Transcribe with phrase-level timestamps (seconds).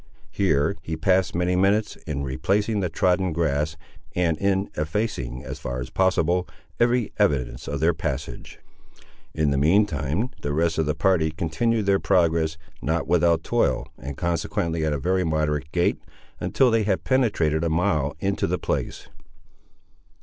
[0.31, 3.77] Here he passed many minutes in replacing the trodden grass,
[4.15, 6.47] and in effacing, as far as possible,
[6.79, 8.57] every evidence of their passage.
[9.35, 13.89] In the mean time the rest of the party continued their progress, not without toil,
[13.99, 16.01] and consequently at a very moderate gait,
[16.39, 19.07] until they had penetrated a mile into the place.